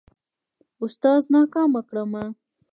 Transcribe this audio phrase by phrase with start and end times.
[0.81, 2.23] اوستاذ ناکامه کړمه.